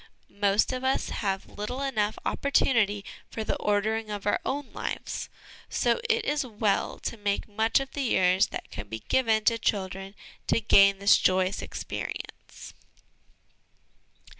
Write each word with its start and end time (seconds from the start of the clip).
Most 0.41 0.73
of 0.73 0.83
us 0.83 1.09
have 1.09 1.45
little 1.59 1.83
enough 1.83 2.17
opportunity 2.25 3.05
for 3.29 3.43
the 3.43 3.55
ordering 3.57 4.09
of 4.09 4.25
our 4.25 4.39
own 4.43 4.73
lives, 4.73 5.29
so 5.69 6.01
it 6.09 6.25
is 6.25 6.43
well 6.43 6.97
to 7.01 7.17
make 7.17 7.47
much 7.47 7.79
of 7.79 7.91
the 7.91 8.01
years 8.01 8.47
that 8.47 8.71
can 8.71 8.87
be 8.87 9.01
given 9.09 9.43
to 9.45 9.59
children 9.59 10.15
to 10.47 10.59
gain 10.59 10.97
this 10.97 11.17
joyous 11.19 11.61
experience. 11.61 12.73